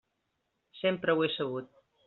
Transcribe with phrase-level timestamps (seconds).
[0.79, 1.73] Sempre ho he sabut.